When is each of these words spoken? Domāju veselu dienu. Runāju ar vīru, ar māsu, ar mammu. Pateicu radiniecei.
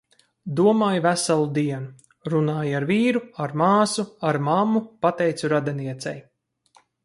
Domāju 0.59 1.03
veselu 1.05 1.43
dienu. 1.57 1.91
Runāju 2.33 2.79
ar 2.79 2.87
vīru, 2.93 3.23
ar 3.47 3.55
māsu, 3.65 4.09
ar 4.31 4.43
mammu. 4.49 4.85
Pateicu 5.07 5.55
radiniecei. 5.57 6.19